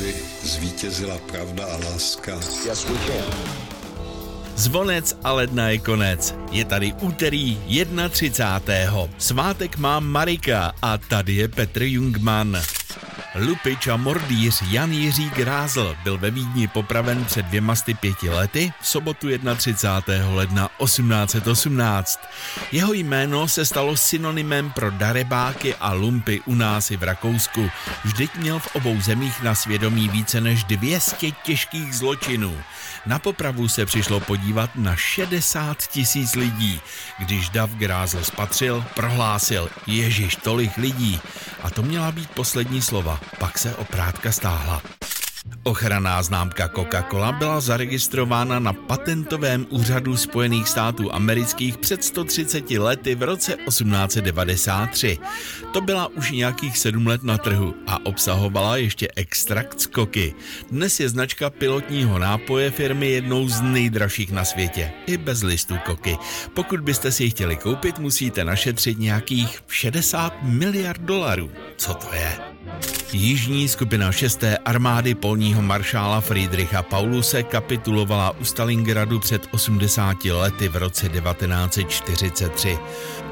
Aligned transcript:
aby 0.00 0.14
zvítězila 0.42 1.18
pravda 1.18 1.64
a 1.64 1.76
láska. 1.76 2.34
Yes, 2.66 2.84
we 2.84 2.94
can. 3.06 3.24
Zvonec 4.56 5.16
a 5.24 5.32
ledna 5.32 5.68
je 5.68 5.78
konec. 5.78 6.34
Je 6.52 6.64
tady 6.64 6.92
úterý 7.00 7.58
31. 8.10 9.08
Svátek 9.18 9.76
má 9.76 10.00
Marika 10.00 10.72
a 10.82 10.98
tady 10.98 11.34
je 11.34 11.48
Petr 11.48 11.82
Jungman. 11.82 12.62
Lupič 13.34 13.86
a 13.86 13.96
mordýř 13.96 14.62
Jan 14.62 14.92
Jiří 14.92 15.30
Grázl 15.30 15.96
byl 16.04 16.18
ve 16.18 16.30
Vídni 16.30 16.68
popraven 16.68 17.24
před 17.24 17.46
dvěma 17.46 17.74
pěti 18.00 18.28
lety 18.28 18.72
v 18.80 18.88
sobotu 18.88 19.26
31. 19.56 20.30
ledna 20.30 20.70
1818. 20.84 22.20
Jeho 22.72 22.92
jméno 22.92 23.48
se 23.48 23.66
stalo 23.66 23.96
synonymem 23.96 24.70
pro 24.70 24.90
darebáky 24.90 25.74
a 25.74 25.92
lumpy 25.92 26.40
u 26.46 26.54
nás 26.54 26.90
i 26.90 26.96
v 26.96 27.02
Rakousku. 27.02 27.70
Vždyť 28.04 28.36
měl 28.36 28.58
v 28.58 28.74
obou 28.76 29.00
zemích 29.00 29.42
na 29.42 29.54
svědomí 29.54 30.08
více 30.08 30.40
než 30.40 30.64
200 30.64 31.30
těžkých 31.30 31.94
zločinů. 31.94 32.58
Na 33.06 33.18
popravu 33.18 33.68
se 33.68 33.86
přišlo 33.86 34.20
podívat 34.20 34.70
na 34.74 34.96
60 34.96 35.86
tisíc 35.86 36.34
lidí. 36.34 36.80
Když 37.18 37.48
Dav 37.48 37.70
Grázl 37.70 38.24
spatřil, 38.24 38.84
prohlásil 38.94 39.70
Ježíš 39.86 40.36
tolik 40.36 40.76
lidí. 40.76 41.20
A 41.62 41.70
to 41.70 41.82
měla 41.82 42.12
být 42.12 42.30
poslední 42.30 42.82
slova. 42.82 43.19
Pak 43.38 43.58
se 43.58 43.74
oprátka 43.74 44.32
stáhla. 44.32 44.82
Ochranná 45.62 46.22
známka 46.22 46.68
Coca-Cola 46.68 47.38
byla 47.38 47.60
zaregistrována 47.60 48.58
na 48.58 48.72
patentovém 48.72 49.66
úřadu 49.70 50.16
Spojených 50.16 50.68
států 50.68 51.14
amerických 51.14 51.78
před 51.78 52.04
130 52.04 52.70
lety 52.70 53.14
v 53.14 53.22
roce 53.22 53.56
1893. 53.56 55.18
To 55.72 55.80
byla 55.80 56.06
už 56.06 56.30
nějakých 56.30 56.78
sedm 56.78 57.06
let 57.06 57.22
na 57.22 57.38
trhu 57.38 57.74
a 57.86 58.06
obsahovala 58.06 58.76
ještě 58.76 59.08
extrakt 59.16 59.80
z 59.80 59.86
koky. 59.86 60.34
Dnes 60.70 61.00
je 61.00 61.08
značka 61.08 61.50
pilotního 61.50 62.18
nápoje 62.18 62.70
firmy 62.70 63.10
jednou 63.10 63.48
z 63.48 63.60
nejdražších 63.60 64.32
na 64.32 64.44
světě, 64.44 64.92
i 65.06 65.16
bez 65.16 65.42
listů 65.42 65.76
koky. 65.86 66.16
Pokud 66.54 66.80
byste 66.80 67.12
si 67.12 67.24
ji 67.24 67.30
chtěli 67.30 67.56
koupit, 67.56 67.98
musíte 67.98 68.44
našetřit 68.44 68.98
nějakých 68.98 69.62
60 69.68 70.42
miliard 70.42 71.00
dolarů. 71.00 71.50
Co 71.76 71.94
to 71.94 72.14
je? 72.14 72.49
Jižní 73.12 73.68
skupina 73.68 74.12
6. 74.12 74.44
armády 74.64 75.14
polního 75.14 75.62
maršála 75.62 76.20
Friedricha 76.20 76.82
Pauluse 76.82 77.42
kapitulovala 77.42 78.30
u 78.30 78.44
Stalingradu 78.44 79.18
před 79.20 79.46
80 79.50 80.24
lety 80.24 80.68
v 80.68 80.76
roce 80.76 81.08
1943. 81.08 82.78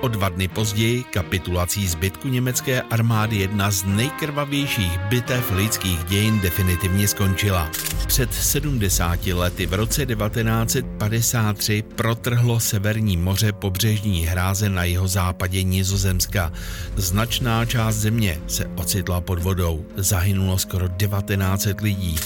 O 0.00 0.08
dva 0.08 0.28
dny 0.28 0.48
později 0.48 1.04
kapitulací 1.04 1.88
zbytku 1.88 2.28
německé 2.28 2.82
armády 2.82 3.36
jedna 3.36 3.70
z 3.70 3.84
nejkrvavějších 3.84 4.98
bitev 4.98 5.50
lidských 5.50 6.04
dějin 6.04 6.40
definitivně 6.40 7.08
skončila. 7.08 7.70
Před 8.06 8.34
70 8.34 9.26
lety 9.26 9.66
v 9.66 9.74
roce 9.74 10.06
1953 10.06 11.82
protrhlo 11.82 12.60
Severní 12.60 13.16
moře 13.16 13.52
pobřežní 13.52 14.26
hráze 14.26 14.68
na 14.68 14.84
jeho 14.84 15.08
západě 15.08 15.62
Nizozemska. 15.62 16.52
Značná 16.96 17.64
část 17.64 17.96
země 17.96 18.40
se 18.46 18.66
ocitla 18.76 19.20
pod 19.20 19.42
vodou. 19.42 19.86
Zahynulo 19.96 20.58
skoro 20.58 20.88
1900 20.88 21.80
lidí. 21.80 22.16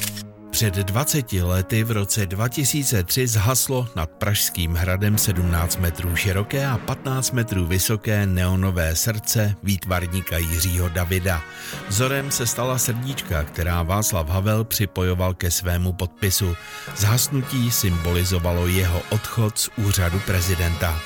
Před 0.61 0.75
20 0.75 1.33
lety 1.33 1.85
v 1.85 1.91
roce 1.91 2.27
2003 2.27 3.27
zhaslo 3.27 3.89
nad 3.97 4.11
Pražským 4.11 4.75
hradem 4.75 5.19
17 5.19 5.77
metrů 5.77 6.17
široké 6.17 6.67
a 6.67 6.79
15 6.79 7.33
metrů 7.33 7.67
vysoké 7.67 8.27
neonové 8.27 8.97
srdce 8.97 9.55
výtvarníka 9.63 10.39
Jiřího 10.39 10.89
Davida. 10.89 11.43
Vzorem 11.89 12.31
se 12.31 12.47
stala 12.47 12.79
srdíčka, 12.79 13.45
která 13.45 13.83
Václav 13.83 14.29
Havel 14.29 14.65
připojoval 14.65 15.35
ke 15.35 15.51
svému 15.51 15.93
podpisu. 15.93 16.57
Zhasnutí 16.97 17.71
symbolizovalo 17.71 18.67
jeho 18.67 19.03
odchod 19.11 19.59
z 19.59 19.71
úřadu 19.77 20.21
prezidenta. 20.27 21.01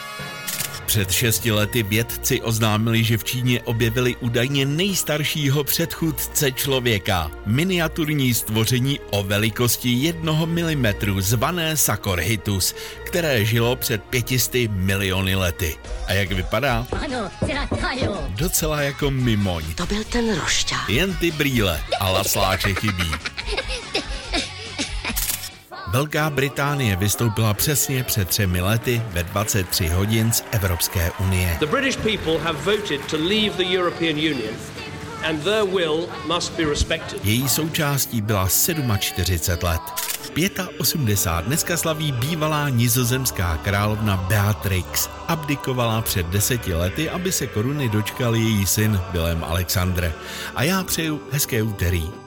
Před 0.87 1.11
šesti 1.11 1.53
lety 1.53 1.83
vědci 1.83 2.41
oznámili, 2.43 3.05
že 3.05 3.19
v 3.19 3.25
Číně 3.25 3.61
objevili 3.62 4.17
údajně 4.17 4.67
nejstaršího 4.67 5.65
předchůdce 5.65 6.53
člověka. 6.53 7.31
Miniaturní 7.47 8.34
stvoření 8.34 9.00
o 9.11 9.22
velikosti 9.22 9.89
jednoho 9.91 10.47
milimetru 10.47 11.21
zvané 11.21 11.77
Sakorhitus, 11.77 12.75
které 13.06 13.45
žilo 13.45 13.77
před 13.77 14.05
pětisty 14.05 14.69
miliony 14.69 15.34
lety. 15.34 15.77
A 16.06 16.12
jak 16.12 16.33
vypadá? 16.33 16.87
Docela 18.28 18.83
jako 18.83 19.11
mimoň. 19.11 19.65
To 19.75 19.87
byl 19.87 20.05
ten 20.05 20.39
rošťák. 20.41 20.89
Jen 20.89 21.15
ty 21.15 21.31
brýle 21.31 21.81
a 22.01 22.11
lasláče 22.11 22.75
chybí. 22.75 23.11
Velká 25.94 26.31
Británie 26.31 26.97
vystoupila 26.97 27.55
přesně 27.55 28.05
před 28.05 28.28
třemi 28.28 28.60
lety 28.60 29.03
ve 29.10 29.22
23 29.22 29.88
hodin 29.88 30.32
z 30.32 30.44
Evropské 30.50 31.10
unie. 31.27 31.56
The 31.60 31.66
British 31.66 31.97
people 31.97 32.38
have 32.38 32.59
voted 32.59 33.00
to 33.10 33.16
leave 33.16 33.56
the 33.56 33.77
European 33.77 34.16
Union 34.16 34.54
and 35.25 35.44
their 35.44 35.65
will 35.65 36.09
must 36.27 36.56
be 36.56 36.65
respected. 36.65 37.25
Její 37.25 37.49
součástí 37.49 38.21
byla 38.21 38.49
47 38.99 39.59
let. 39.62 39.81
85 40.78 41.47
dneska 41.47 41.77
slaví 41.77 42.12
bývalá 42.12 42.69
nizozemská 42.69 43.56
královna 43.56 44.16
Beatrix. 44.16 45.09
Abdikovala 45.28 46.03
před 46.03 46.27
deseti 46.27 46.75
lety, 46.75 47.10
aby 47.10 47.33
se 47.33 47.47
koruny 47.47 47.88
dočkal 47.88 48.34
její 48.34 48.66
syn 48.66 49.00
Willem 49.12 49.44
Alexandre. 49.44 50.12
A 50.54 50.62
já 50.62 50.83
přeju 50.83 51.21
hezké 51.33 51.62
úterý. 51.62 52.23